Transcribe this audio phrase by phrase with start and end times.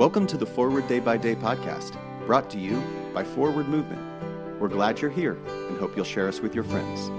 [0.00, 4.00] Welcome to the Forward Day by Day podcast, brought to you by Forward Movement.
[4.58, 7.10] We're glad you're here and hope you'll share us with your friends.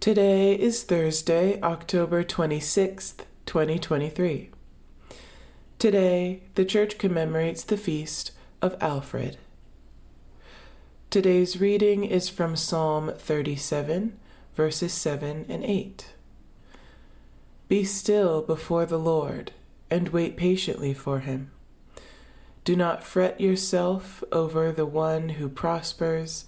[0.00, 4.48] Today is Thursday, October 26th, 2023.
[5.78, 8.30] Today, the church commemorates the feast
[8.62, 9.36] of Alfred.
[11.16, 14.18] Today's reading is from Psalm 37,
[14.54, 16.12] verses 7 and 8.
[17.68, 19.52] Be still before the Lord
[19.90, 21.52] and wait patiently for him.
[22.64, 26.44] Do not fret yourself over the one who prospers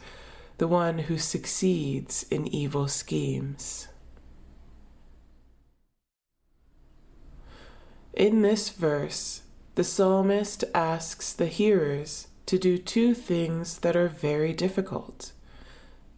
[0.59, 3.89] the one who succeeds in evil schemes.
[8.13, 9.45] In this verse,
[9.77, 15.33] the psalmist asks the hearers to do two things that are very difficult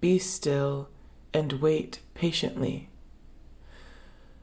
[0.01, 0.89] be still
[1.35, 2.89] and wait patiently.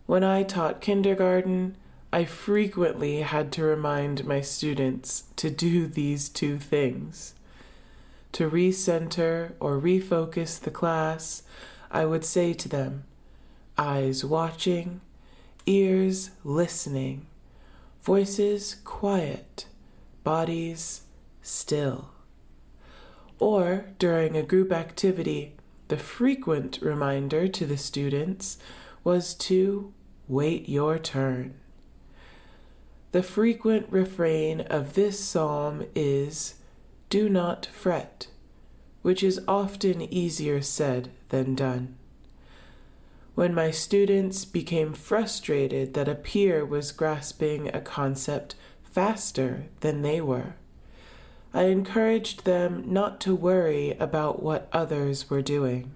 [0.05, 1.77] When I taught kindergarten,
[2.11, 7.33] I frequently had to remind my students to do these two things
[8.33, 11.41] to recenter or refocus the class,
[11.89, 13.05] I would say to them,
[13.77, 14.99] eyes watching,
[15.65, 17.27] ears listening,
[18.03, 19.67] voices quiet,
[20.25, 21.03] bodies
[21.47, 22.09] still.
[23.39, 25.55] Or during a group activity,
[25.87, 28.57] the frequent reminder to the students
[29.03, 29.93] was to
[30.27, 31.55] wait your turn.
[33.13, 36.55] The frequent refrain of this psalm is
[37.09, 38.27] do not fret,
[39.01, 41.95] which is often easier said than done.
[43.35, 50.19] When my students became frustrated that a peer was grasping a concept faster than they
[50.19, 50.55] were,
[51.57, 55.89] I encouraged them not to worry about what others were doing.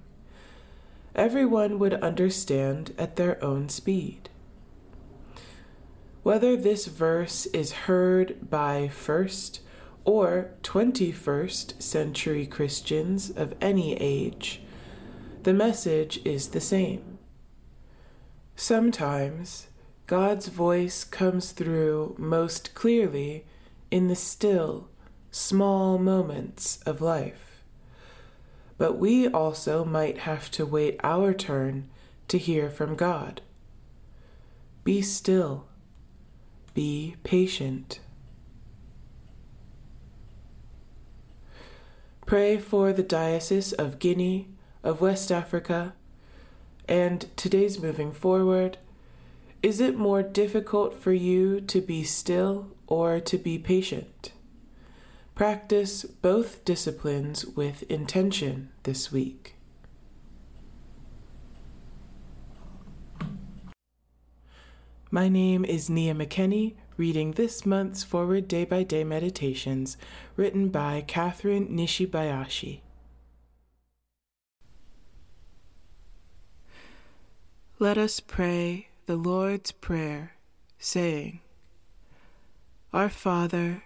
[1.14, 4.32] Everyone would understand at their own speed.
[6.24, 9.62] Whether this verse is heard by first
[10.04, 14.64] or 21st century Christians of any age,
[15.44, 17.20] the message is the same.
[18.56, 19.68] Sometimes
[20.08, 23.46] God's voice comes through most clearly
[23.92, 24.88] in the still,
[25.32, 27.64] small moments of life.
[28.78, 31.90] But we also might have to wait our turn
[32.28, 33.42] to hear from God.
[34.84, 35.66] Be still.
[36.74, 38.00] Be patient.
[42.26, 44.48] Pray for the Diocese of Guinea,
[44.84, 45.94] of West Africa,
[46.88, 48.78] and today's moving forward.
[49.62, 54.32] Is it more difficult for you to be still or to be patient?
[55.42, 59.56] Practice both disciplines with intention this week.
[65.10, 69.98] My name is Nia McKenney reading this month's Forward Day by Day Meditations,
[70.36, 72.82] written by Kathryn Nishibayashi.
[77.80, 80.34] Let us pray the Lord's Prayer,
[80.78, 81.40] saying,
[82.94, 83.86] Our Father,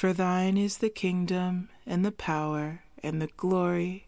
[0.00, 4.06] For thine is the kingdom, and the power, and the glory,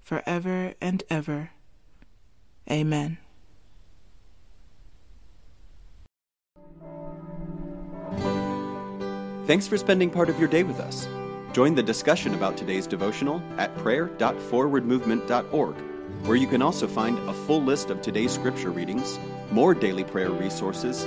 [0.00, 1.50] for ever and ever.
[2.70, 3.18] Amen.
[9.46, 11.06] Thanks for spending part of your day with us.
[11.52, 15.74] Join the discussion about today's devotional at prayer.forwardmovement.org,
[16.24, 19.18] where you can also find a full list of today's scripture readings,
[19.50, 21.06] more daily prayer resources,